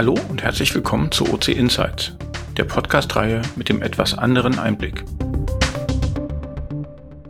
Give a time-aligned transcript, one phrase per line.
[0.00, 2.16] Hallo und herzlich willkommen zu OC Insights,
[2.56, 5.04] der Podcast-Reihe mit dem etwas anderen Einblick.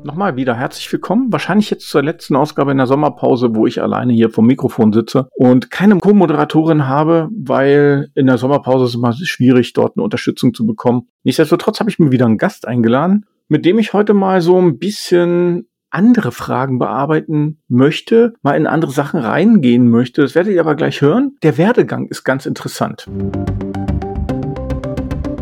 [0.04, 1.32] Nochmal wieder herzlich willkommen.
[1.32, 5.27] Wahrscheinlich jetzt zur letzten Ausgabe in der Sommerpause, wo ich alleine hier vom Mikrofon sitze
[5.34, 10.55] und keine Co-Moderatorin habe, weil in der Sommerpause ist es immer schwierig, dort eine Unterstützung
[10.55, 11.09] zu bekommen.
[11.24, 14.78] Nichtsdestotrotz habe ich mir wieder einen Gast eingeladen, mit dem ich heute mal so ein
[14.78, 20.22] bisschen andere Fragen bearbeiten möchte, mal in andere Sachen reingehen möchte.
[20.22, 21.36] Das werdet ihr aber gleich hören.
[21.42, 23.06] Der Werdegang ist ganz interessant.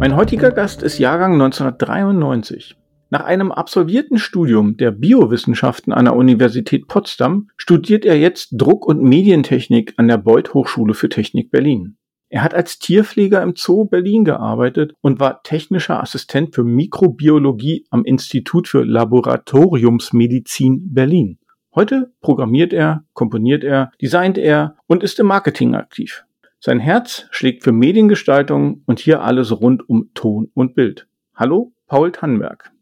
[0.01, 2.77] Mein heutiger Gast ist Jahrgang 1993.
[3.11, 9.03] Nach einem absolvierten Studium der Biowissenschaften an der Universität Potsdam studiert er jetzt Druck- und
[9.03, 11.97] Medientechnik an der Beuth Hochschule für Technik Berlin.
[12.31, 18.05] Er hat als Tierpfleger im Zoo Berlin gearbeitet und war technischer Assistent für Mikrobiologie am
[18.05, 21.39] Institut für Laboratoriumsmedizin Berlin.
[21.75, 26.25] Heute programmiert er, komponiert er, designt er und ist im Marketing aktiv.
[26.61, 31.09] Sein Herz schlägt für Mediengestaltung und hier alles rund um Ton und Bild.
[31.35, 32.73] Hallo, Paul Tannenberg.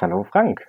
[0.00, 0.62] Hallo, Frank.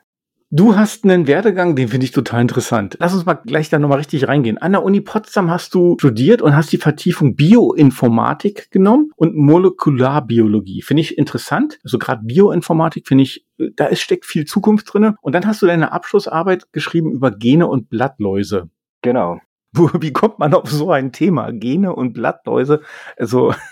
[0.49, 2.95] Du hast einen Werdegang, den finde ich total interessant.
[3.01, 4.57] Lass uns mal gleich da nochmal richtig reingehen.
[4.57, 10.83] An der Uni Potsdam hast du studiert und hast die Vertiefung Bioinformatik genommen und Molekularbiologie.
[10.83, 11.79] Finde ich interessant.
[11.83, 15.17] Also gerade Bioinformatik finde ich, da ist, steckt viel Zukunft drinne.
[15.19, 18.69] Und dann hast du deine Abschlussarbeit geschrieben über Gene und Blattläuse.
[19.01, 19.41] Genau.
[19.73, 21.51] Wie kommt man auf so ein Thema?
[21.51, 22.81] Gene und Blattläuse?
[23.17, 23.53] Also.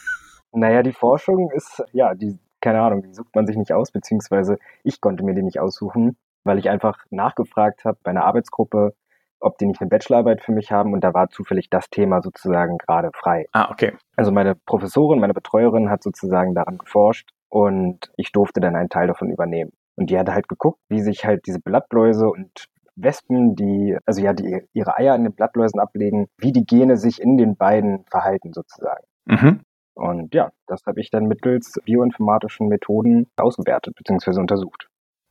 [0.57, 4.57] Naja, die Forschung ist, ja, die, keine Ahnung, die sucht man sich nicht aus, beziehungsweise
[4.85, 6.15] ich konnte mir die nicht aussuchen
[6.45, 8.93] weil ich einfach nachgefragt habe bei einer Arbeitsgruppe,
[9.39, 12.77] ob die nicht eine Bachelorarbeit für mich haben und da war zufällig das Thema sozusagen
[12.77, 13.47] gerade frei.
[13.51, 13.93] Ah, okay.
[14.15, 19.07] Also meine Professorin, meine Betreuerin hat sozusagen daran geforscht und ich durfte dann einen Teil
[19.07, 19.71] davon übernehmen.
[19.95, 24.33] Und die hat halt geguckt, wie sich halt diese Blattläuse und Wespen, die, also ja,
[24.33, 28.53] die ihre Eier in den Blattläusen ablegen, wie die Gene sich in den beiden verhalten
[28.53, 29.03] sozusagen.
[29.25, 29.61] Mhm.
[29.95, 34.39] Und ja, das habe ich dann mittels bioinformatischen Methoden ausgewertet bzw.
[34.39, 34.89] untersucht.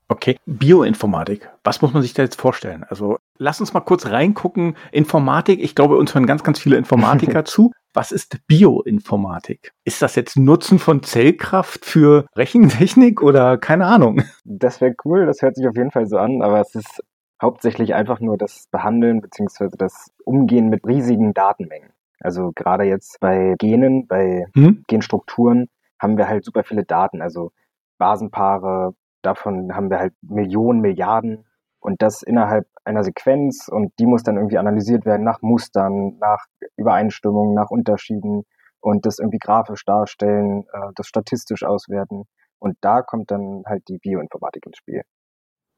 [0.09, 1.51] Okay, Bioinformatik.
[1.65, 2.85] Was muss man sich da jetzt vorstellen?
[2.85, 4.77] Also lass uns mal kurz reingucken.
[4.93, 7.73] Informatik, ich glaube, uns hören ganz, ganz viele Informatiker zu.
[7.95, 9.73] Was ist Bioinformatik?
[9.85, 14.23] Ist das jetzt Nutzen von Zellkraft für Rechentechnik oder keine Ahnung?
[14.45, 17.03] Das wäre cool, das hört sich auf jeden Fall so an, aber es ist
[17.41, 19.69] hauptsächlich einfach nur das Behandeln bzw.
[19.79, 21.91] das Umgehen mit riesigen Datenmengen.
[22.21, 24.83] Also gerade jetzt bei Genen, bei hm?
[24.89, 27.53] Genstrukturen haben wir halt super viele Daten, also
[27.99, 28.95] Basenpaare,
[29.27, 31.47] davon haben wir halt Millionen, Milliarden
[31.81, 36.45] und das innerhalb einer Sequenz und die muss dann irgendwie analysiert werden nach Mustern, nach
[36.77, 38.45] Übereinstimmungen, nach Unterschieden
[38.81, 42.25] und das irgendwie grafisch darstellen, äh, das statistisch auswerten.
[42.59, 45.03] Und da kommt dann halt die Bioinformatik ins Spiel.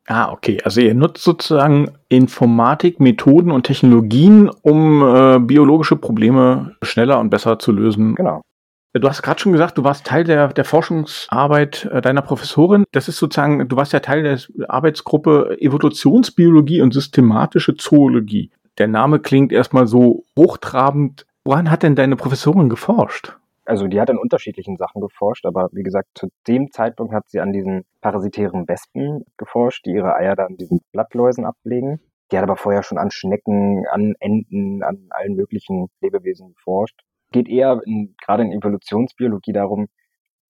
[0.08, 0.60] Ah, okay.
[0.62, 7.58] Also ihr nutzt sozusagen Informatik, Methoden und Technologien, um äh, biologische Probleme schneller und besser
[7.58, 8.14] zu lösen.
[8.14, 8.42] Genau.
[9.00, 12.84] Du hast gerade schon gesagt, du warst Teil der, der Forschungsarbeit äh, deiner Professorin.
[12.92, 18.50] Das ist sozusagen, du warst ja Teil der Arbeitsgruppe Evolutionsbiologie und systematische Zoologie.
[18.78, 21.26] Der Name klingt erstmal so hochtrabend.
[21.44, 23.36] Woran hat denn deine Professorin geforscht?
[23.64, 27.40] Also die hat an unterschiedlichen Sachen geforscht, aber wie gesagt, zu dem Zeitpunkt hat sie
[27.40, 32.00] an diesen parasitären Wespen geforscht, die ihre Eier dann diesen Blattläusen ablegen.
[32.30, 37.00] Die hat aber vorher schon an Schnecken, an Enten, an allen möglichen Lebewesen geforscht
[37.32, 39.88] geht eher in, gerade in Evolutionsbiologie darum,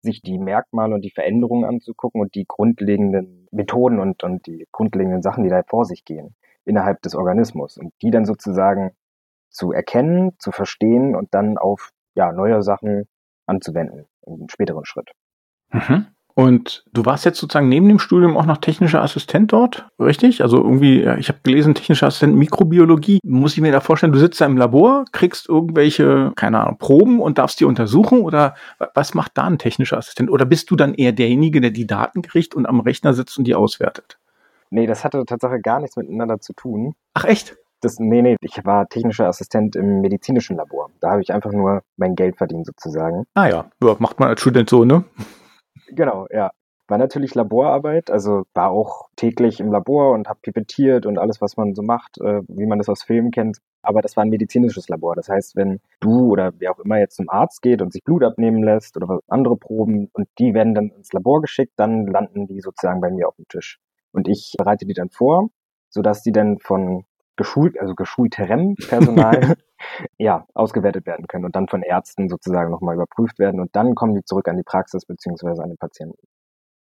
[0.02, 5.22] sich die Merkmale und die Veränderungen anzugucken und die grundlegenden Methoden und, und die grundlegenden
[5.22, 8.92] Sachen, die da vor sich gehen innerhalb des Organismus und die dann sozusagen
[9.50, 13.08] zu erkennen, zu verstehen und dann auf ja, neue Sachen
[13.46, 15.12] anzuwenden im späteren Schritt.
[15.72, 16.08] Mhm.
[16.34, 20.42] Und du warst jetzt sozusagen neben dem Studium auch noch technischer Assistent dort, richtig?
[20.42, 23.19] Also irgendwie, ich habe gelesen, technischer Assistent Mikrobiologie.
[23.24, 27.19] Muss ich mir da vorstellen, du sitzt da im Labor, kriegst irgendwelche, keine Ahnung, Proben
[27.19, 28.22] und darfst die untersuchen?
[28.22, 28.56] Oder
[28.94, 30.30] was macht da ein technischer Assistent?
[30.30, 33.45] Oder bist du dann eher derjenige, der die Daten kriegt und am Rechner sitzt und
[33.45, 34.18] die auswertet?
[34.69, 36.94] Nee, das hatte tatsächlich gar nichts miteinander zu tun.
[37.13, 37.57] Ach echt?
[37.81, 40.92] Das, nee, nee, ich war technischer Assistent im medizinischen Labor.
[41.01, 43.25] Da habe ich einfach nur mein Geld verdient sozusagen.
[43.33, 45.04] Ah ja, ja macht man als Student so, ne?
[45.92, 46.52] Genau, ja.
[46.88, 51.56] War natürlich Laborarbeit, also war auch täglich im Labor und habe pipettiert und alles, was
[51.56, 53.60] man so macht, äh, wie man das aus Filmen kennt.
[53.82, 55.16] Aber das war ein medizinisches Labor.
[55.16, 58.24] Das heißt, wenn du oder wer auch immer jetzt zum Arzt geht und sich Blut
[58.24, 62.60] abnehmen lässt oder andere Proben und die werden dann ins Labor geschickt, dann landen die
[62.60, 63.80] sozusagen bei mir auf dem Tisch.
[64.12, 65.50] Und ich bereite die dann vor,
[65.90, 67.06] sodass die dann von
[67.38, 69.56] geschult, also geschulterem Personal
[70.18, 74.16] ja, ausgewertet werden können und dann von Ärzten sozusagen nochmal überprüft werden und dann kommen
[74.16, 76.18] die zurück an die Praxis beziehungsweise an den Patienten.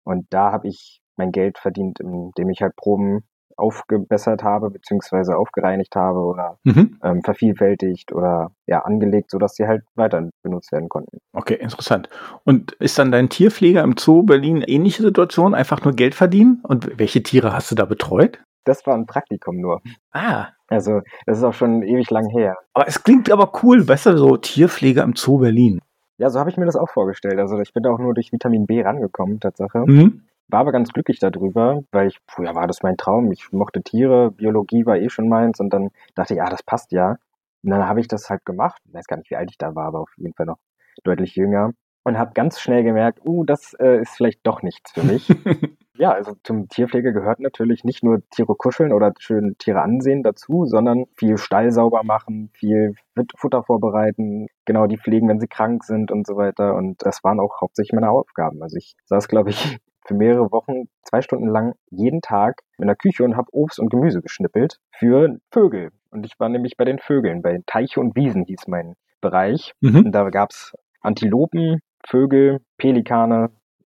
[0.04, 3.24] Und da habe ich mein Geld verdient, indem ich halt Proben
[3.57, 6.98] aufgebessert habe, beziehungsweise aufgereinigt habe oder mhm.
[7.04, 11.19] ähm, vervielfältigt oder ja, angelegt, sodass sie halt weiter benutzt werden konnten.
[11.34, 12.10] Okay, interessant.
[12.44, 16.62] Und ist dann dein Tierpfleger im Zoo Berlin ähnliche Situation, einfach nur Geld verdienen?
[16.63, 18.40] Und welche Tiere hast du da betreut?
[18.63, 19.81] Das war ein Praktikum nur.
[20.12, 20.48] Ah.
[20.68, 22.57] Also, das ist auch schon ewig lang her.
[22.74, 25.81] Aber es klingt aber cool, weißt du, so Tierpfleger im Zoo Berlin.
[26.18, 27.39] Ja, so habe ich mir das auch vorgestellt.
[27.39, 29.83] Also, ich bin da auch nur durch Vitamin B rangekommen, Tatsache.
[29.86, 30.24] Mhm.
[30.48, 33.31] War aber ganz glücklich darüber, weil ich, früher war das mein Traum.
[33.31, 36.92] Ich mochte Tiere, Biologie war eh schon meins und dann dachte ich, ja, das passt
[36.92, 37.18] ja.
[37.63, 38.81] Und dann habe ich das halt gemacht.
[38.86, 40.59] Ich weiß gar nicht, wie alt ich da war, aber auf jeden Fall noch
[41.04, 41.71] deutlich jünger.
[42.04, 45.27] Und habe ganz schnell gemerkt, uh, das äh, ist vielleicht doch nichts für mich.
[45.95, 50.66] ja, also zum Tierpflege gehört natürlich nicht nur Tiere kuscheln oder schön Tiere ansehen dazu,
[50.66, 52.95] sondern viel Stall sauber machen, viel
[53.38, 56.75] Futter vorbereiten, genau die pflegen, wenn sie krank sind und so weiter.
[56.75, 58.63] Und das waren auch hauptsächlich meine Aufgaben.
[58.63, 62.95] Also ich saß, glaube ich, für mehrere Wochen zwei Stunden lang jeden Tag in der
[62.95, 65.92] Küche und habe Obst und Gemüse geschnippelt für Vögel.
[66.12, 69.74] Und ich war nämlich bei den Vögeln, bei Teiche und Wiesen hieß mein Bereich.
[69.80, 70.07] Mhm.
[70.07, 73.51] Und da gab's Antilopen, Vögel, Pelikane,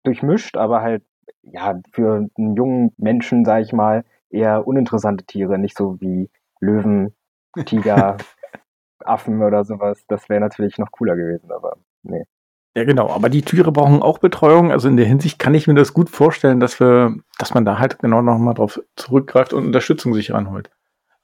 [0.04, 1.02] durchmischt, aber halt
[1.52, 7.14] ja für einen jungen Menschen, sage ich mal, eher uninteressante Tiere, nicht so wie Löwen,
[7.64, 8.16] Tiger,
[9.04, 10.04] Affen oder sowas.
[10.08, 12.24] Das wäre natürlich noch cooler gewesen, aber nee.
[12.76, 13.08] Ja, genau.
[13.08, 14.70] Aber die Tiere brauchen auch Betreuung.
[14.70, 17.78] Also in der Hinsicht kann ich mir das gut vorstellen, dass wir, dass man da
[17.78, 20.70] halt genau nochmal drauf zurückgreift und Unterstützung sich ranholt.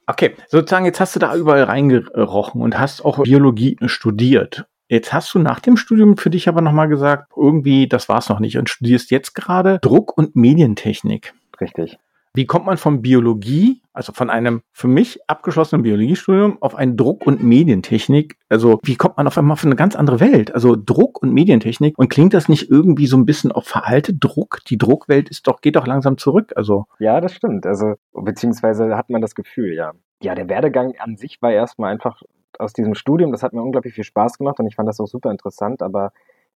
[0.06, 4.66] Okay, sozusagen, jetzt hast du da überall reingerochen und hast auch Biologie studiert.
[4.92, 8.40] Jetzt hast du nach dem Studium für dich aber nochmal gesagt, irgendwie, das war's noch
[8.40, 11.32] nicht und studierst jetzt gerade Druck- und Medientechnik.
[11.62, 11.98] Richtig.
[12.34, 17.26] Wie kommt man von Biologie, also von einem für mich abgeschlossenen Biologiestudium, auf ein Druck-
[17.26, 18.36] und Medientechnik?
[18.50, 20.54] Also wie kommt man auf einmal auf eine ganz andere Welt?
[20.54, 21.98] Also Druck und Medientechnik.
[21.98, 24.58] Und klingt das nicht irgendwie so ein bisschen auf veraltet Druck?
[24.68, 26.52] Die Druckwelt ist doch, geht doch langsam zurück.
[26.54, 26.84] Also.
[26.98, 27.64] Ja, das stimmt.
[27.64, 29.92] Also, beziehungsweise hat man das Gefühl, ja.
[30.22, 32.20] Ja, der Werdegang an sich war erstmal einfach
[32.60, 33.32] aus diesem Studium.
[33.32, 36.12] Das hat mir unglaublich viel Spaß gemacht und ich fand das auch super interessant, aber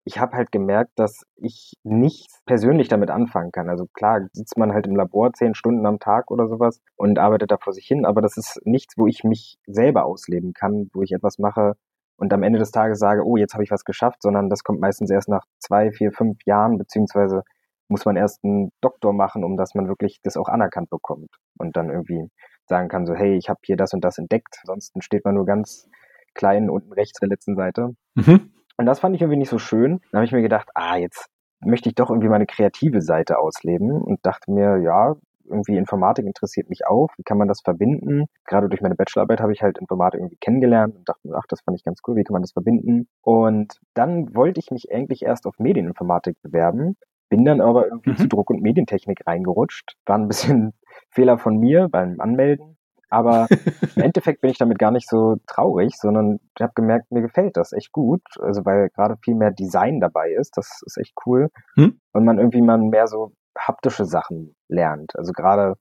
[0.07, 3.69] ich habe halt gemerkt, dass ich nicht persönlich damit anfangen kann.
[3.69, 7.49] Also klar sitzt man halt im Labor zehn Stunden am Tag oder sowas und arbeitet
[7.51, 11.01] da vor sich hin, aber das ist nichts, wo ich mich selber ausleben kann, wo
[11.01, 11.73] ich etwas mache
[12.17, 14.79] und am Ende des Tages sage, oh, jetzt habe ich was geschafft, sondern das kommt
[14.79, 17.43] meistens erst nach zwei, vier, fünf Jahren, beziehungsweise
[17.87, 21.75] muss man erst einen Doktor machen, um dass man wirklich das auch anerkannt bekommt und
[21.75, 22.29] dann irgendwie
[22.67, 24.57] sagen kann, so, hey, ich habe hier das und das entdeckt.
[24.61, 25.89] Ansonsten steht man nur ganz
[26.33, 27.95] klein unten rechts der letzten Seite.
[28.15, 28.51] Mhm.
[28.77, 30.01] Und das fand ich irgendwie nicht so schön.
[30.11, 31.29] Dann habe ich mir gedacht, ah, jetzt
[31.61, 35.15] möchte ich doch irgendwie meine kreative Seite ausleben und dachte mir, ja,
[35.45, 37.09] irgendwie Informatik interessiert mich auch.
[37.17, 38.25] Wie kann man das verbinden?
[38.45, 41.61] Gerade durch meine Bachelorarbeit habe ich halt Informatik irgendwie kennengelernt und dachte mir, ach, das
[41.61, 42.15] fand ich ganz cool.
[42.15, 43.07] Wie kann man das verbinden?
[43.21, 46.97] Und dann wollte ich mich eigentlich erst auf Medieninformatik bewerben,
[47.29, 48.17] bin dann aber irgendwie mhm.
[48.17, 49.95] zu Druck- und Medientechnik reingerutscht.
[50.05, 50.73] War ein bisschen
[51.09, 52.77] Fehler von mir beim Anmelden.
[53.09, 53.47] Aber
[53.95, 57.57] im Endeffekt bin ich damit gar nicht so traurig, sondern ich habe gemerkt, mir gefällt
[57.57, 58.21] das echt gut.
[58.41, 61.49] Also weil gerade viel mehr Design dabei ist, das ist echt cool.
[61.75, 61.99] Hm?
[62.13, 65.15] Und man irgendwie mal mehr so haptische Sachen lernt.
[65.15, 65.75] Also gerade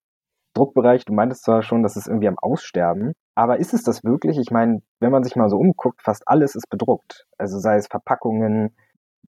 [0.55, 4.38] Druckbereich, du meintest zwar schon, das ist irgendwie am Aussterben, aber ist es das wirklich?
[4.38, 7.26] Ich meine, wenn man sich mal so umguckt, fast alles ist bedruckt.
[7.37, 8.76] Also sei es Verpackungen,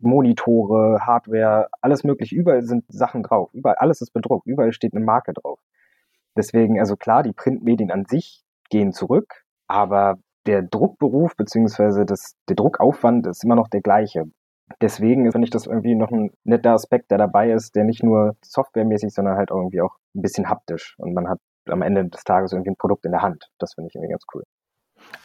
[0.00, 3.50] Monitore, Hardware, alles mögliche, überall sind Sachen drauf.
[3.53, 5.58] Überall, alles ist bedruckt, überall steht eine Marke drauf.
[6.36, 10.16] Deswegen, also klar, die Printmedien an sich gehen zurück, aber
[10.46, 12.16] der Druckberuf beziehungsweise der
[12.56, 14.24] Druckaufwand ist immer noch der gleiche.
[14.81, 18.36] Deswegen finde ich das irgendwie noch ein netter Aspekt, der dabei ist, der nicht nur
[18.43, 20.96] softwaremäßig, sondern halt irgendwie auch ein bisschen haptisch.
[20.98, 21.38] Und man hat
[21.69, 23.48] am Ende des Tages irgendwie ein Produkt in der Hand.
[23.58, 24.44] Das finde ich irgendwie ganz cool.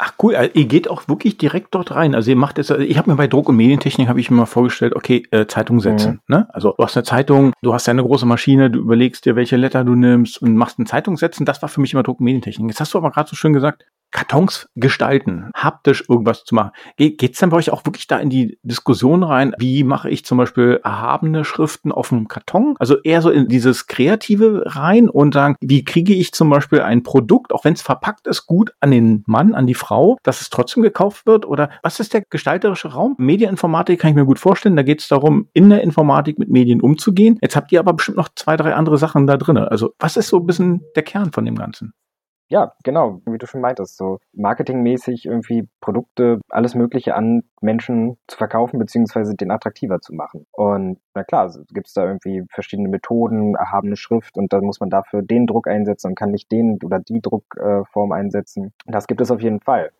[0.03, 2.15] Ach cool, also ihr geht auch wirklich direkt dort rein.
[2.15, 4.45] Also ihr macht es, ich habe mir bei Druck- und Medientechnik habe ich mir mal
[4.47, 6.21] vorgestellt, okay, äh, Zeitung setzen.
[6.27, 6.35] Mhm.
[6.35, 6.47] Ne?
[6.53, 9.83] Also du hast eine Zeitung, du hast eine große Maschine, du überlegst dir, welche Letter
[9.83, 11.45] du nimmst und machst eine Zeitung setzen.
[11.45, 12.67] Das war für mich immer Druck- und Medientechnik.
[12.67, 16.71] Jetzt hast du aber gerade so schön gesagt, Kartons gestalten, haptisch irgendwas zu machen.
[16.97, 19.53] Ge geht's dann bei euch auch wirklich da in die Diskussion rein?
[19.57, 22.75] Wie mache ich zum Beispiel erhabene Schriften auf einem Karton?
[22.79, 27.03] Also eher so in dieses Kreative rein und sagen, wie kriege ich zum Beispiel ein
[27.03, 30.49] Produkt, auch wenn es verpackt ist, gut an den Mann, an die Frau, dass es
[30.49, 31.45] trotzdem gekauft wird?
[31.45, 33.15] Oder was ist der gestalterische Raum?
[33.17, 34.75] Medieninformatik kann ich mir gut vorstellen.
[34.75, 37.37] Da geht es darum, in der Informatik mit Medien umzugehen.
[37.41, 39.57] Jetzt habt ihr aber bestimmt noch zwei, drei andere Sachen da drin.
[39.57, 41.93] Also was ist so ein bisschen der Kern von dem Ganzen?
[42.51, 48.35] Ja, genau, wie du schon meintest, so marketingmäßig irgendwie Produkte, alles Mögliche an Menschen zu
[48.37, 50.45] verkaufen, beziehungsweise den attraktiver zu machen.
[50.51, 54.89] Und na klar, gibt es da irgendwie verschiedene Methoden, erhabene Schrift und dann muss man
[54.89, 58.73] dafür den Druck einsetzen und kann nicht den oder die Druckform einsetzen.
[58.85, 59.91] Das gibt es auf jeden Fall.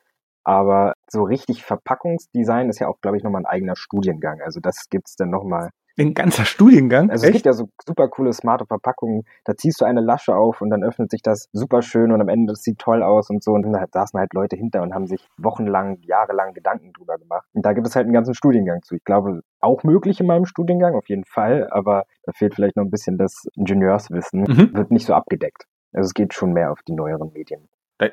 [0.44, 4.42] Aber so richtig Verpackungsdesign ist ja auch, glaube ich, nochmal ein eigener Studiengang.
[4.42, 5.70] Also das gibt's dann nochmal
[6.02, 7.10] Ein ganzer Studiengang?
[7.10, 7.36] Also Echt?
[7.36, 9.24] es gibt ja so super coole smarte Verpackungen.
[9.46, 12.30] Da ziehst du eine Lasche auf und dann öffnet sich das super schön und am
[12.30, 13.52] Ende das sieht toll aus und so.
[13.52, 17.48] Und da saßen halt Leute hinter und haben sich wochenlang, jahrelang Gedanken drüber gemacht.
[17.54, 18.96] Und da gibt es halt einen ganzen Studiengang zu.
[18.96, 21.68] Ich glaube, auch möglich in meinem Studiengang, auf jeden Fall.
[21.72, 24.42] Aber da fehlt vielleicht noch ein bisschen das Ingenieurswissen.
[24.42, 24.74] Mhm.
[24.74, 25.66] Wird nicht so abgedeckt.
[25.94, 27.68] Also es geht schon mehr auf die neueren Medien.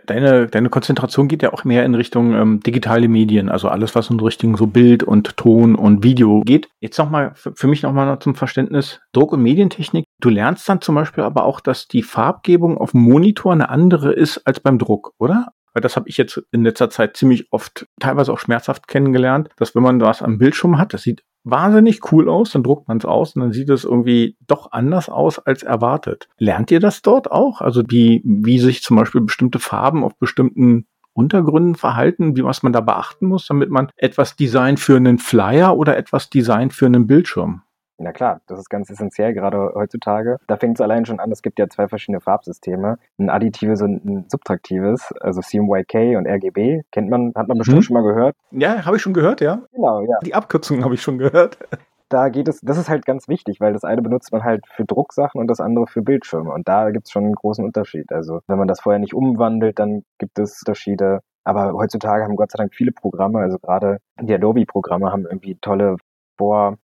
[0.04, 4.10] Deine, deine Konzentration geht ja auch mehr in Richtung ähm, digitale Medien, also alles, was
[4.10, 6.68] in Richtung so Bild und Ton und Video geht.
[6.80, 10.04] Jetzt nochmal, für mich nochmal zum Verständnis, Druck- und Medientechnik.
[10.20, 14.12] Du lernst dann zum Beispiel aber auch, dass die Farbgebung auf dem Monitor eine andere
[14.12, 15.52] ist als beim Druck, oder?
[15.72, 19.74] Weil das habe ich jetzt in letzter Zeit ziemlich oft, teilweise auch schmerzhaft kennengelernt, dass
[19.74, 23.04] wenn man was am Bildschirm hat, das sieht wahnsinnig cool aus, dann druckt man es
[23.04, 26.28] aus und dann sieht es irgendwie doch anders aus als erwartet.
[26.38, 27.60] Lernt ihr das dort auch?
[27.60, 32.72] Also wie, wie sich zum Beispiel bestimmte Farben auf bestimmten Untergründen verhalten, wie was man
[32.72, 37.06] da beachten muss, damit man etwas designt für einen Flyer oder etwas designt für einen
[37.06, 37.62] Bildschirm?
[38.00, 40.38] Na klar, das ist ganz essentiell, gerade heutzutage.
[40.46, 42.98] Da fängt es allein schon an, es gibt ja zwei verschiedene Farbsysteme.
[43.18, 46.82] Ein additives und ein subtraktives, also CMYK und RGB.
[46.92, 47.82] Kennt man, hat man bestimmt hm.
[47.82, 48.36] schon mal gehört.
[48.52, 49.62] Ja, habe ich schon gehört, ja.
[49.72, 50.18] Genau, ja.
[50.24, 51.58] Die Abkürzungen habe ich schon gehört.
[52.10, 54.86] Da geht es, das ist halt ganz wichtig, weil das eine benutzt man halt für
[54.86, 56.50] Drucksachen und das andere für Bildschirme.
[56.50, 58.10] Und da gibt es schon einen großen Unterschied.
[58.12, 61.20] Also wenn man das vorher nicht umwandelt, dann gibt es Unterschiede.
[61.44, 65.96] Aber heutzutage haben Gott sei Dank viele Programme, also gerade die Adobe-Programme haben irgendwie tolle
[66.38, 66.78] Vor-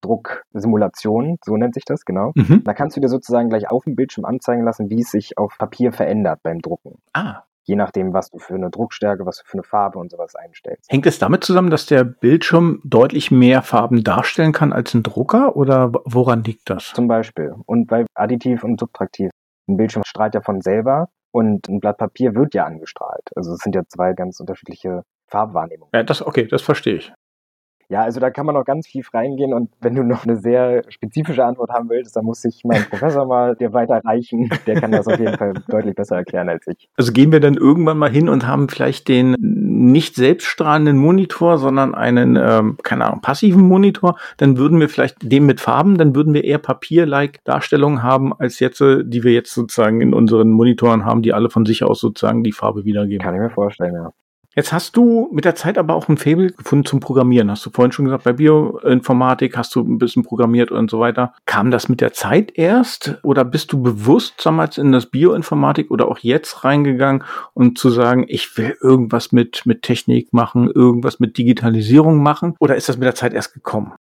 [0.00, 2.32] Drucksimulation, so nennt sich das, genau.
[2.34, 2.62] Mhm.
[2.64, 5.56] Da kannst du dir sozusagen gleich auf dem Bildschirm anzeigen lassen, wie es sich auf
[5.58, 6.98] Papier verändert beim Drucken.
[7.12, 7.42] Ah.
[7.64, 10.90] Je nachdem, was du für eine Druckstärke, was du für eine Farbe und sowas einstellst.
[10.90, 15.54] Hängt es damit zusammen, dass der Bildschirm deutlich mehr Farben darstellen kann als ein Drucker
[15.56, 16.92] oder woran liegt das?
[16.94, 17.54] Zum Beispiel.
[17.66, 19.30] Und bei Additiv und Subtraktiv.
[19.68, 23.28] Ein Bildschirm strahlt ja von selber und ein Blatt Papier wird ja angestrahlt.
[23.36, 25.90] Also es sind ja zwei ganz unterschiedliche Farbwahrnehmungen.
[25.94, 27.12] Ja, das, okay, das verstehe ich.
[27.90, 30.84] Ja, also da kann man noch ganz tief reingehen und wenn du noch eine sehr
[30.88, 34.48] spezifische Antwort haben willst, dann muss ich meinen Professor mal dir weiterreichen.
[34.68, 36.88] Der kann das auf jeden Fall deutlich besser erklären als ich.
[36.96, 41.96] Also gehen wir dann irgendwann mal hin und haben vielleicht den nicht selbststrahlenden Monitor, sondern
[41.96, 46.32] einen, ähm, keine Ahnung, passiven Monitor, dann würden wir vielleicht den mit Farben, dann würden
[46.32, 51.04] wir eher Papier-like Darstellungen haben, als jetzt, äh, die wir jetzt sozusagen in unseren Monitoren
[51.04, 53.24] haben, die alle von sich aus sozusagen die Farbe wiedergeben.
[53.24, 54.12] Kann ich mir vorstellen, ja.
[54.60, 57.50] Jetzt hast du mit der Zeit aber auch ein Faible gefunden zum Programmieren.
[57.50, 61.32] Hast du vorhin schon gesagt, bei Bioinformatik hast du ein bisschen programmiert und so weiter.
[61.46, 66.08] Kam das mit der Zeit erst oder bist du bewusst damals in das Bioinformatik oder
[66.08, 67.24] auch jetzt reingegangen
[67.54, 72.54] und zu sagen, ich will irgendwas mit, mit Technik machen, irgendwas mit Digitalisierung machen?
[72.60, 73.94] Oder ist das mit der Zeit erst gekommen?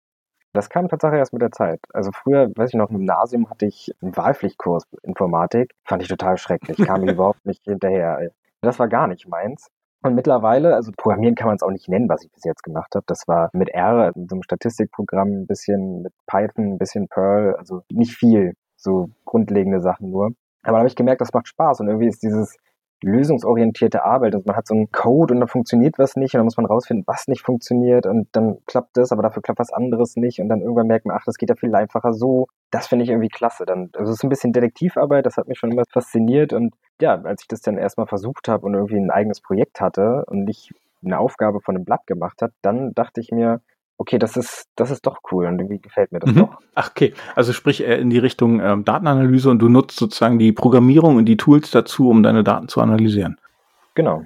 [0.54, 1.78] Das kam tatsächlich erst mit der Zeit.
[1.92, 5.70] Also früher, weiß ich noch, im Gymnasium hatte ich einen Wahlpflichtkurs Informatik.
[5.84, 6.78] Fand ich total schrecklich.
[6.78, 8.32] Kam überhaupt nicht hinterher.
[8.60, 9.70] Das war gar nicht meins.
[10.02, 12.94] Und mittlerweile, also Programmieren kann man es auch nicht nennen, was ich bis jetzt gemacht
[12.94, 13.04] habe.
[13.08, 17.56] Das war mit R, mit so einem Statistikprogramm, ein bisschen mit Python, ein bisschen Perl,
[17.56, 20.30] also nicht viel, so grundlegende Sachen nur.
[20.62, 22.56] Aber da habe ich gemerkt, das macht Spaß und irgendwie ist dieses
[23.02, 24.34] lösungsorientierte Arbeit.
[24.34, 26.66] Also man hat so einen Code und dann funktioniert was nicht und dann muss man
[26.66, 30.48] rausfinden, was nicht funktioniert und dann klappt das, aber dafür klappt was anderes nicht und
[30.48, 32.46] dann irgendwann merkt man, ach, das geht ja viel einfacher so.
[32.70, 33.64] Das finde ich irgendwie klasse.
[33.66, 37.20] Dann, also es ist ein bisschen Detektivarbeit, das hat mich schon immer fasziniert und ja,
[37.22, 40.72] als ich das dann erstmal versucht habe und irgendwie ein eigenes Projekt hatte und nicht
[41.04, 43.60] eine Aufgabe von einem Blatt gemacht hat, dann dachte ich mir,
[43.98, 46.38] okay, das ist, das ist doch cool und irgendwie gefällt mir das mhm.
[46.38, 46.58] doch.
[46.74, 47.12] Ach, okay.
[47.34, 51.36] Also sprich in die Richtung ähm, Datenanalyse und du nutzt sozusagen die Programmierung und die
[51.36, 53.36] Tools dazu, um deine Daten zu analysieren.
[53.94, 54.22] Genau.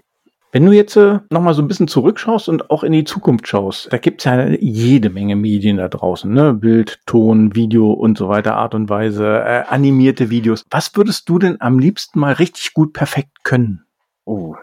[0.54, 3.90] Wenn du jetzt äh, nochmal so ein bisschen zurückschaust und auch in die Zukunft schaust,
[3.90, 6.52] da gibt's ja jede Menge Medien da draußen, ne?
[6.52, 10.62] Bild, Ton, Video und so weiter, Art und Weise, äh, animierte Videos.
[10.70, 13.86] Was würdest du denn am liebsten mal richtig gut perfekt können?
[14.26, 14.54] Oh,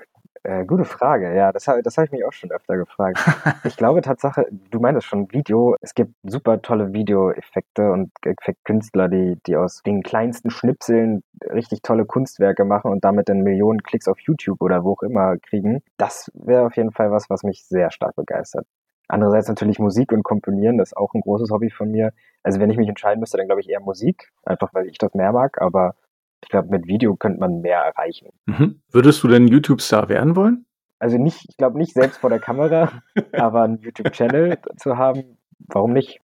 [0.50, 3.20] äh, gute Frage, ja, das, das habe ich mich auch schon öfter gefragt.
[3.64, 9.38] ich glaube Tatsache, du meintest schon Video, es gibt super tolle Videoeffekte und Effektkünstler, die,
[9.46, 11.22] die aus den kleinsten Schnipseln
[11.54, 15.38] richtig tolle Kunstwerke machen und damit dann Millionen Klicks auf YouTube oder wo auch immer
[15.38, 15.82] kriegen.
[15.98, 18.66] Das wäre auf jeden Fall was, was mich sehr stark begeistert.
[19.08, 22.12] Andererseits natürlich Musik und Komponieren, das ist auch ein großes Hobby von mir.
[22.44, 25.14] Also wenn ich mich entscheiden müsste, dann glaube ich eher Musik, einfach weil ich das
[25.14, 25.96] mehr mag, aber
[26.44, 28.30] ich glaube, mit Video könnte man mehr erreichen.
[28.46, 28.82] Mhm.
[28.92, 30.66] Würdest du denn YouTube-Star werden wollen?
[31.00, 32.92] Also nicht, ich glaube nicht selbst vor der Kamera,
[33.34, 36.22] aber einen YouTube-Channel zu haben, warum nicht?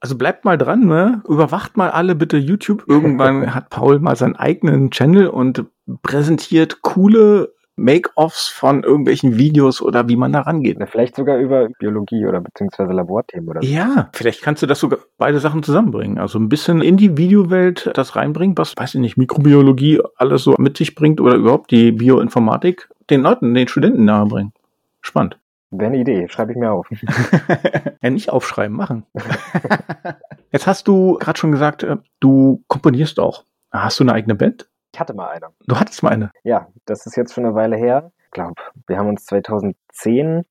[0.00, 1.22] Also bleibt mal dran, ne?
[1.26, 2.84] Überwacht mal alle bitte YouTube.
[2.86, 5.64] Irgendwann hat Paul mal seinen eigenen Channel und
[6.02, 10.78] präsentiert coole Make-offs von irgendwelchen Videos oder wie man da rangeht.
[10.90, 13.68] Vielleicht sogar über Biologie oder beziehungsweise Laborthemen oder so.
[13.68, 16.18] Ja, vielleicht kannst du das sogar beide Sachen zusammenbringen.
[16.18, 20.54] Also ein bisschen in die Videowelt das reinbringen, was, weiß ich nicht, Mikrobiologie alles so
[20.58, 24.52] mit sich bringt oder überhaupt die Bioinformatik den Leuten, den Studenten nahebringen.
[25.00, 25.38] Spannend.
[25.70, 26.88] Wäre eine Idee, schreibe ich mir auf.
[28.02, 29.04] ja, nicht aufschreiben, machen.
[30.52, 33.44] Jetzt hast du gerade schon gesagt, äh, du komponierst auch.
[33.70, 34.68] Hast du eine eigene Band?
[34.96, 35.48] Ich hatte mal eine.
[35.66, 36.30] Du hattest mal eine?
[36.42, 38.12] Ja, das ist jetzt schon eine Weile her.
[38.24, 38.54] Ich glaube,
[38.86, 40.44] wir haben uns 2010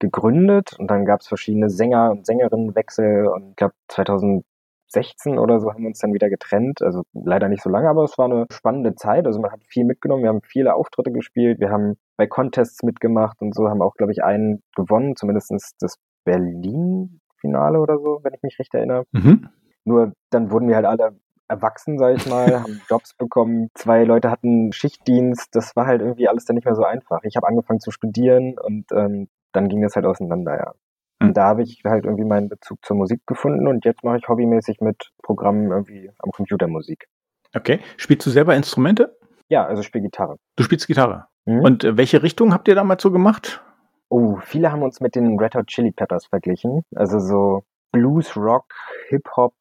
[0.00, 5.70] gegründet und dann gab es verschiedene Sänger und Sängerinnenwechsel und ich glaube 2016 oder so
[5.70, 6.82] haben wir uns dann wieder getrennt.
[6.82, 9.24] Also leider nicht so lange, aber es war eine spannende Zeit.
[9.24, 10.24] Also man hat viel mitgenommen.
[10.24, 11.60] Wir haben viele Auftritte gespielt.
[11.60, 15.94] Wir haben bei Contests mitgemacht und so haben auch, glaube ich, einen gewonnen, zumindest das
[16.24, 19.04] Berlin-Finale oder so, wenn ich mich recht erinnere.
[19.12, 19.48] Mhm.
[19.84, 23.70] Nur dann wurden wir halt alle erwachsen, sag ich mal, haben Jobs bekommen.
[23.74, 25.54] Zwei Leute hatten Schichtdienst.
[25.54, 27.20] Das war halt irgendwie alles dann nicht mehr so einfach.
[27.24, 30.72] Ich habe angefangen zu studieren und ähm, dann ging das halt auseinander, ja.
[31.20, 31.34] Und hm.
[31.34, 34.80] da habe ich halt irgendwie meinen Bezug zur Musik gefunden und jetzt mache ich hobbymäßig
[34.80, 37.08] mit Programmen irgendwie am Computer Musik.
[37.54, 37.80] Okay.
[37.96, 39.16] Spielst du selber Instrumente?
[39.48, 40.36] Ja, also ich spiele Gitarre.
[40.56, 41.26] Du spielst Gitarre.
[41.46, 41.60] Mhm.
[41.60, 43.62] Und äh, welche Richtung habt ihr damals so gemacht?
[44.08, 46.82] Oh, viele haben uns mit den Red Hot Chili Peppers verglichen.
[46.94, 48.66] Also so Blues, Rock,
[49.08, 49.54] Hip-Hop,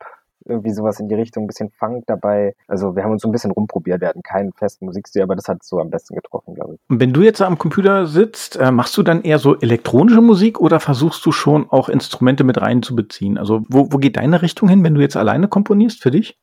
[0.45, 2.55] irgendwie sowas in die Richtung, ein bisschen Funk dabei.
[2.67, 5.47] Also wir haben uns so ein bisschen rumprobiert, wir hatten keinen festen Musikstil, aber das
[5.47, 6.79] hat so am besten getroffen, glaube ich.
[6.89, 10.59] Und wenn du jetzt am Computer sitzt, äh, machst du dann eher so elektronische Musik
[10.59, 13.37] oder versuchst du schon auch Instrumente mit reinzubeziehen?
[13.37, 16.37] Also wo, wo geht deine Richtung hin, wenn du jetzt alleine komponierst für dich?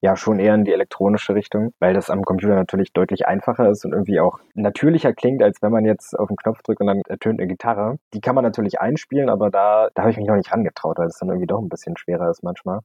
[0.00, 3.84] ja schon eher in die elektronische Richtung, weil das am Computer natürlich deutlich einfacher ist
[3.84, 7.02] und irgendwie auch natürlicher klingt, als wenn man jetzt auf den Knopf drückt und dann
[7.08, 7.98] ertönt eine Gitarre.
[8.14, 11.08] Die kann man natürlich einspielen, aber da, da habe ich mich noch nicht rangetraut, weil
[11.08, 12.80] es dann irgendwie doch ein bisschen schwerer ist manchmal.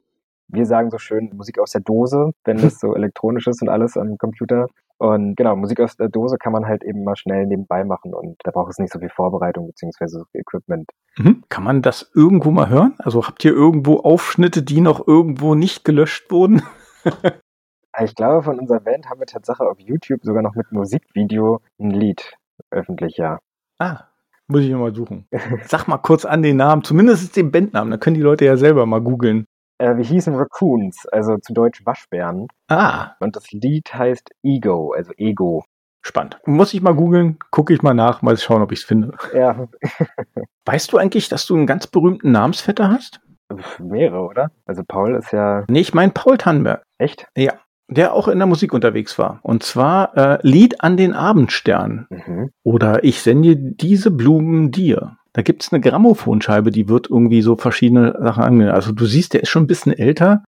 [0.47, 3.97] Wir sagen so schön Musik aus der Dose, wenn das so elektronisch ist und alles
[3.97, 4.67] am Computer.
[4.97, 8.37] Und genau, Musik aus der Dose kann man halt eben mal schnell nebenbei machen und
[8.43, 10.89] da braucht es nicht so viel Vorbereitung beziehungsweise so viel Equipment.
[11.17, 11.43] Mhm.
[11.49, 12.95] Kann man das irgendwo mal hören?
[12.99, 16.61] Also habt ihr irgendwo Aufschnitte, die noch irgendwo nicht gelöscht wurden?
[18.01, 21.91] ich glaube, von unserer Band haben wir tatsächlich auf YouTube sogar noch mit Musikvideo ein
[21.91, 22.33] Lied
[22.71, 23.39] öffentlich, ja.
[23.79, 24.05] Ah,
[24.47, 25.27] muss ich mal suchen.
[25.65, 28.85] Sag mal kurz an den Namen, zumindest den Bandnamen, dann können die Leute ja selber
[28.85, 29.45] mal googeln.
[29.77, 32.47] Äh, wir hießen Raccoons, also zu Deutsch Waschbären.
[32.67, 33.11] Ah.
[33.19, 35.63] Und das Lied heißt Ego, also Ego.
[36.01, 36.37] Spannend.
[36.45, 39.13] Muss ich mal googeln, gucke ich mal nach, mal schauen, ob ich es finde.
[39.33, 39.67] Ja.
[40.65, 43.19] weißt du eigentlich, dass du einen ganz berühmten Namensvetter hast?
[43.79, 44.51] Mehrere, oder?
[44.65, 45.65] Also Paul ist ja.
[45.67, 46.83] Nee, ich meine Paul Tannenberg.
[46.99, 47.27] Echt?
[47.35, 47.53] Ja.
[47.87, 49.39] Der auch in der Musik unterwegs war.
[49.43, 52.07] Und zwar äh, Lied an den Abendstern.
[52.09, 52.51] Mhm.
[52.63, 55.17] Oder Ich sende diese Blumen dir.
[55.35, 58.73] Da gibt's eine Grammophonscheibe, die wird irgendwie so verschiedene Sachen angenommen.
[58.73, 60.45] Also du siehst, der ist schon ein bisschen älter.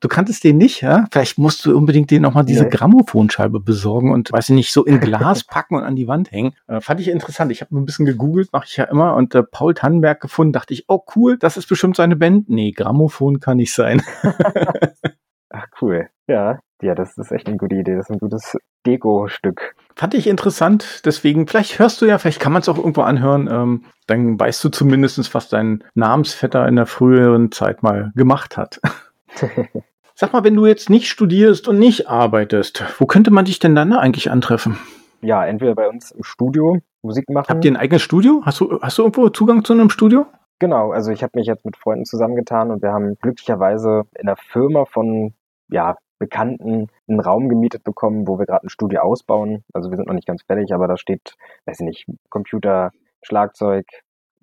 [0.00, 1.06] Du kanntest den nicht, ja?
[1.10, 2.68] Vielleicht musst du unbedingt den nochmal diese nee.
[2.68, 6.52] Grammophonscheibe besorgen und, weiß ich nicht, so in Glas packen und an die Wand hängen.
[6.66, 7.50] Äh, fand ich interessant.
[7.50, 10.74] Ich habe ein bisschen gegoogelt, mache ich ja immer, und äh, Paul Tannenberg gefunden, dachte
[10.74, 12.50] ich, oh cool, das ist bestimmt seine Band.
[12.50, 14.02] Nee, Grammophon kann nicht sein.
[15.48, 16.10] Ach cool.
[16.26, 17.96] Ja, ja, das ist echt eine gute Idee.
[17.96, 19.74] Das ist ein gutes Deko-Stück.
[19.96, 23.48] Fand ich interessant, deswegen, vielleicht hörst du ja, vielleicht kann man es auch irgendwo anhören,
[23.50, 28.80] ähm, dann weißt du zumindest, was dein Namensvetter in der früheren Zeit mal gemacht hat.
[30.14, 33.74] Sag mal, wenn du jetzt nicht studierst und nicht arbeitest, wo könnte man dich denn
[33.74, 34.78] dann eigentlich antreffen?
[35.22, 37.48] Ja, entweder bei uns im Studio Musik machen.
[37.48, 38.42] Habt ihr ein eigenes Studio?
[38.44, 40.26] Hast du, hast du irgendwo Zugang zu einem Studio?
[40.58, 44.36] Genau, also ich habe mich jetzt mit Freunden zusammengetan und wir haben glücklicherweise in der
[44.36, 45.34] Firma von
[45.68, 49.64] ja, Bekannten einen Raum gemietet bekommen, wo wir gerade ein Studio ausbauen.
[49.72, 52.90] Also wir sind noch nicht ganz fertig, aber da steht, weiß ich nicht, Computer,
[53.22, 53.86] Schlagzeug,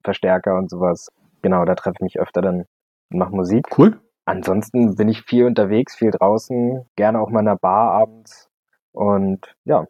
[0.03, 1.09] Verstärker und sowas.
[1.41, 2.65] Genau, da treffe ich mich öfter dann
[3.11, 3.67] und mache Musik.
[3.77, 3.99] Cool.
[4.25, 8.49] Ansonsten bin ich viel unterwegs, viel draußen, gerne auch mal in einer Bar abends.
[8.91, 9.87] Und ja.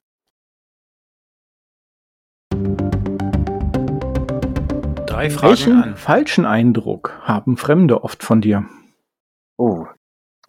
[5.06, 5.96] Drei Fragen Welchen an.
[5.96, 8.66] falschen Eindruck haben Fremde oft von dir?
[9.58, 9.86] Oh,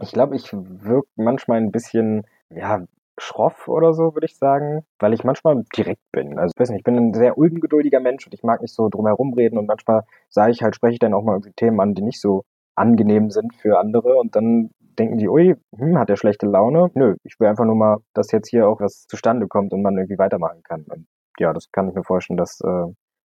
[0.00, 2.85] ich glaube, ich wirke manchmal ein bisschen, ja,
[3.18, 6.38] schroff oder so, würde ich sagen, weil ich manchmal direkt bin.
[6.38, 8.88] Also ich weiß nicht, ich bin ein sehr ungeduldiger Mensch und ich mag nicht so
[8.88, 11.94] drumherum reden und manchmal sage ich halt, spreche ich dann auch mal irgendwie Themen an,
[11.94, 16.16] die nicht so angenehm sind für andere und dann denken die, ui, hm, hat er
[16.16, 16.90] schlechte Laune?
[16.94, 19.96] Nö, ich will einfach nur mal, dass jetzt hier auch was zustande kommt und man
[19.96, 20.85] irgendwie weitermachen kann.
[20.88, 21.07] Und
[21.38, 22.87] ja, das kann ich mir vorstellen, dass äh,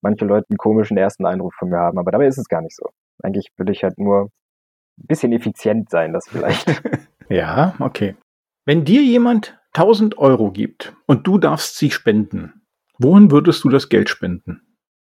[0.02, 2.76] manche Leute einen komischen ersten Eindruck von mir haben, aber dabei ist es gar nicht
[2.76, 2.90] so.
[3.24, 4.30] Eigentlich will ich halt nur
[4.98, 6.82] bisschen effizient sein, das vielleicht.
[7.30, 8.16] ja, okay.
[8.66, 12.62] Wenn dir jemand 1000 Euro gibt und du darfst sie spenden,
[13.00, 14.62] wohin würdest du das Geld spenden?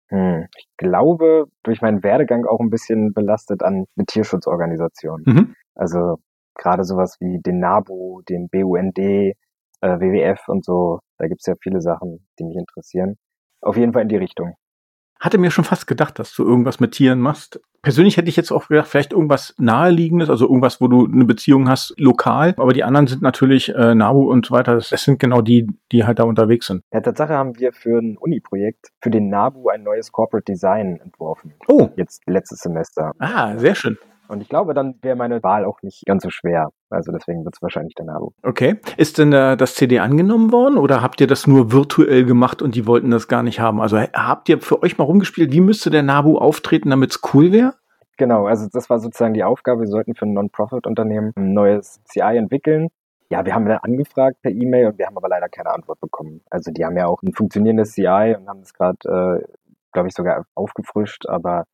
[0.09, 5.23] Hm, ich glaube, durch meinen Werdegang auch ein bisschen belastet an eine Tierschutzorganisation.
[5.27, 5.55] Mhm.
[5.75, 6.19] Also
[6.55, 9.35] gerade sowas wie den NABU, den BUND, äh,
[9.81, 11.01] WWF und so.
[11.19, 13.17] Da gibt's ja viele Sachen, die mich interessieren.
[13.61, 14.55] Auf jeden Fall in die Richtung.
[15.25, 17.59] Hatte mir schon fast gedacht, dass du irgendwas mit Tieren machst.
[17.81, 21.67] Persönlich hätte ich jetzt auch gedacht, vielleicht irgendwas naheliegendes, also irgendwas, wo du eine Beziehung
[21.67, 22.53] hast, lokal.
[22.59, 24.75] Aber die anderen sind natürlich äh, Nabu und so weiter.
[24.75, 26.83] Das sind genau die, die halt da unterwegs sind.
[26.93, 31.55] Ja, Tatsache haben wir für ein Uni-Projekt für den Nabu ein neues Corporate Design entworfen.
[31.69, 31.89] Oh.
[31.97, 33.13] Jetzt letztes Semester.
[33.19, 33.97] Ah, sehr schön.
[34.29, 36.71] Und ich glaube, dann wäre meine Wahl auch nicht ganz so schwer.
[36.91, 38.31] Also deswegen wird es wahrscheinlich der Nabu.
[38.43, 38.81] Okay.
[38.97, 42.75] Ist denn äh, das CD angenommen worden oder habt ihr das nur virtuell gemacht und
[42.75, 43.81] die wollten das gar nicht haben?
[43.81, 47.53] Also habt ihr für euch mal rumgespielt, wie müsste der Nabu auftreten, damit es cool
[47.53, 47.75] wäre?
[48.17, 49.81] Genau, also das war sozusagen die Aufgabe.
[49.81, 52.89] Wir sollten für ein Non-Profit-Unternehmen ein neues CI entwickeln.
[53.31, 56.43] Ja, wir haben dann angefragt per E-Mail und wir haben aber leider keine Antwort bekommen.
[56.51, 59.45] Also die haben ja auch ein funktionierendes CI und haben das gerade, äh,
[59.93, 61.65] glaube ich, sogar aufgefrischt, aber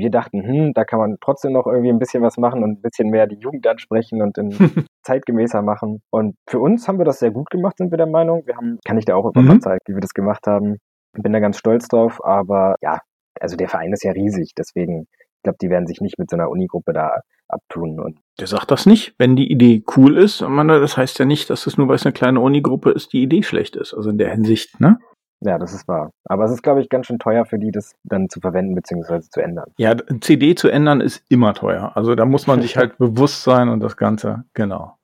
[0.00, 2.82] wir dachten, hm, da kann man trotzdem noch irgendwie ein bisschen was machen und ein
[2.82, 4.50] bisschen mehr die Jugend ansprechen und in
[5.02, 6.02] zeitgemäßer machen.
[6.10, 8.42] Und für uns haben wir das sehr gut gemacht, sind wir der Meinung.
[8.46, 9.60] Wir haben, kann ich dir auch einfach mhm.
[9.60, 10.78] zeigen, wie wir das gemacht haben.
[11.12, 12.98] Bin da ganz stolz drauf, aber ja,
[13.40, 16.36] also der Verein ist ja riesig, deswegen, ich glaube, die werden sich nicht mit so
[16.36, 18.00] einer Unigruppe da abtun.
[18.00, 20.40] Und der sagt das nicht, wenn die Idee cool ist.
[20.40, 23.42] Das heißt ja nicht, dass es nur, weil es eine kleine Unigruppe ist, die Idee
[23.42, 23.94] schlecht ist.
[23.94, 24.98] Also in der Hinsicht, ne?
[25.42, 26.10] Ja, das ist wahr.
[26.24, 29.20] Aber es ist, glaube ich, ganz schön teuer für die, das dann zu verwenden bzw.
[29.20, 29.70] zu ändern.
[29.78, 31.92] Ja, CD zu ändern ist immer teuer.
[31.94, 34.96] Also da muss man sich halt bewusst sein und das Ganze, genau.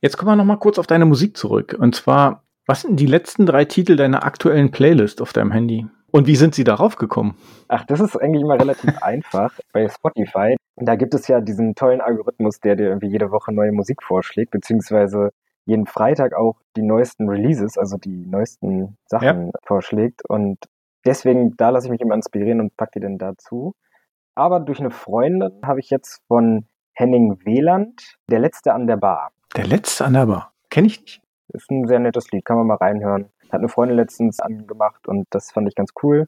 [0.00, 1.76] Jetzt kommen wir nochmal kurz auf deine Musik zurück.
[1.78, 5.86] Und zwar, was sind die letzten drei Titel deiner aktuellen Playlist auf deinem Handy?
[6.10, 7.36] Und wie sind sie darauf gekommen?
[7.68, 9.58] Ach, das ist eigentlich mal relativ einfach.
[9.72, 13.72] Bei Spotify, da gibt es ja diesen tollen Algorithmus, der dir irgendwie jede Woche neue
[13.72, 15.30] Musik vorschlägt, beziehungsweise
[15.68, 19.52] jeden Freitag auch die neuesten Releases, also die neuesten Sachen ja.
[19.66, 20.22] vorschlägt.
[20.26, 20.58] Und
[21.04, 23.74] deswegen, da lasse ich mich immer inspirieren und packe die dann dazu.
[24.34, 29.30] Aber durch eine Freundin habe ich jetzt von Henning Wieland, Der Letzte an der Bar.
[29.56, 30.52] Der Letzte an der Bar?
[30.70, 31.22] Kenne ich nicht.
[31.48, 33.26] Ist ein sehr nettes Lied, kann man mal reinhören.
[33.50, 36.26] Hat eine Freundin letztens angemacht und das fand ich ganz cool.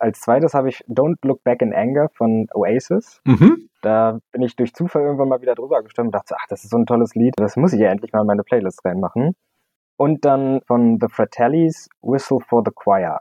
[0.00, 3.20] Als zweites habe ich Don't Look Back in Anger von Oasis.
[3.24, 3.68] Mhm.
[3.82, 6.70] Da bin ich durch Zufall irgendwann mal wieder drüber gestimmt und dachte, ach, das ist
[6.70, 9.34] so ein tolles Lied, das muss ich ja endlich mal in meine Playlist reinmachen.
[9.96, 13.20] Und dann von The Fratellis Whistle for the Choir.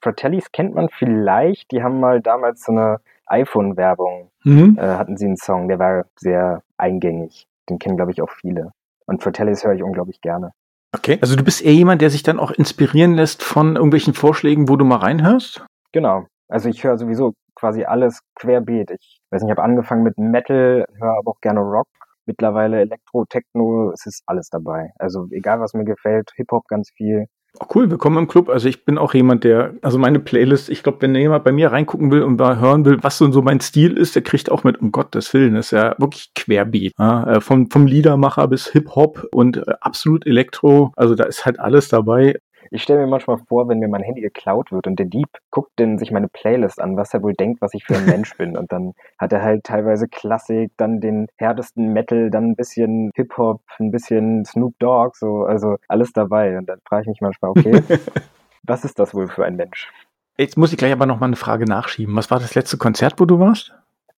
[0.00, 4.76] Fratellis kennt man vielleicht, die haben mal damals so eine iPhone-Werbung, mhm.
[4.78, 7.46] äh, hatten sie einen Song, der war sehr eingängig.
[7.68, 8.72] Den kennen, glaube ich, auch viele.
[9.06, 10.52] Und Fratellis höre ich unglaublich gerne.
[10.94, 14.68] Okay, also du bist eher jemand, der sich dann auch inspirieren lässt von irgendwelchen Vorschlägen,
[14.68, 15.64] wo du mal reinhörst?
[15.94, 16.26] Genau.
[16.48, 18.90] Also ich höre sowieso quasi alles querbeet.
[18.90, 21.86] Ich weiß nicht, ich habe angefangen mit Metal, höre aber auch gerne Rock.
[22.26, 24.90] Mittlerweile Elektro, Techno, es ist alles dabei.
[24.98, 27.26] Also egal, was mir gefällt, Hip-Hop ganz viel.
[27.60, 28.48] Oh, cool, willkommen im Club.
[28.48, 31.70] Also ich bin auch jemand, der, also meine Playlist, ich glaube, wenn jemand bei mir
[31.70, 34.64] reingucken will und mal hören will, was so, so mein Stil ist, der kriegt auch
[34.64, 36.94] mit, um Gottes Willen, ist ja wirklich querbeet.
[36.98, 41.60] Ja, äh, vom, vom Liedermacher bis Hip-Hop und äh, absolut Elektro, also da ist halt
[41.60, 42.40] alles dabei.
[42.74, 45.78] Ich stelle mir manchmal vor, wenn mir mein Handy geklaut wird und der Dieb guckt
[45.78, 48.56] denn sich meine Playlist an, was er wohl denkt, was ich für ein Mensch bin.
[48.56, 53.62] Und dann hat er halt teilweise Klassik, dann den härtesten Metal, dann ein bisschen Hip-Hop,
[53.78, 56.58] ein bisschen Snoop Dogg, so, also alles dabei.
[56.58, 57.80] Und dann frage ich mich manchmal, okay,
[58.64, 59.92] was ist das wohl für ein Mensch?
[60.36, 62.16] Jetzt muss ich gleich aber nochmal eine Frage nachschieben.
[62.16, 63.72] Was war das letzte Konzert, wo du warst?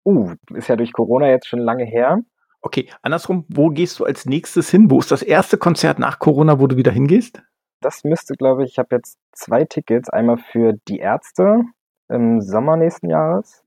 [0.05, 2.21] Uh, ist ja durch Corona jetzt schon lange her.
[2.63, 4.93] Okay, andersrum, wo gehst du als nächstes hin?
[4.93, 7.43] Wo ist das erste Konzert nach Corona, wo du wieder hingehst?
[7.85, 10.09] Das müsste, glaube ich, ich habe jetzt zwei Tickets.
[10.09, 11.63] Einmal für die Ärzte
[12.09, 13.63] im Sommer nächsten Jahres.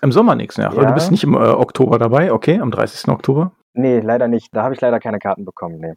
[0.00, 0.76] Im Sommer nächsten Jahres?
[0.76, 0.84] Ja.
[0.84, 3.08] Du bist nicht im äh, Oktober dabei, okay, am 30.
[3.08, 3.52] Oktober?
[3.74, 4.54] Nee, leider nicht.
[4.54, 5.94] Da habe ich leider keine Karten bekommen, nee.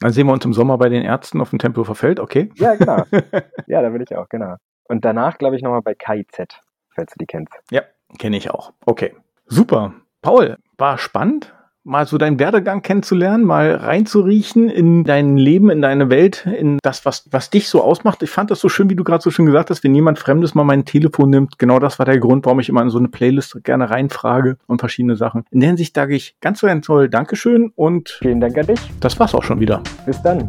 [0.00, 2.50] Dann sehen wir uns im Sommer bei den Ärzten auf dem Tempelhofer Feld, okay?
[2.54, 3.04] Ja, genau.
[3.66, 4.56] ja, da will ich auch, genau.
[4.88, 6.60] Und danach, glaube ich, nochmal bei KIZ,
[6.94, 7.52] falls du die kennst.
[7.70, 7.82] Ja,
[8.18, 8.72] kenne ich auch.
[8.86, 9.14] Okay.
[9.46, 9.94] Super.
[10.22, 16.10] Paul, war spannend mal so deinen Werdegang kennenzulernen, mal reinzuriechen in dein Leben, in deine
[16.10, 18.22] Welt, in das, was, was dich so ausmacht.
[18.22, 20.54] Ich fand das so schön, wie du gerade so schön gesagt hast, wenn jemand Fremdes
[20.54, 21.58] mal mein Telefon nimmt.
[21.58, 24.80] Genau das war der Grund, warum ich immer in so eine Playlist gerne reinfrage und
[24.80, 25.44] verschiedene Sachen.
[25.50, 28.80] In der Hinsicht sage ich ganz, ganz toll Dankeschön und vielen Dank an dich.
[29.00, 29.82] Das war's auch schon wieder.
[30.06, 30.48] Bis dann.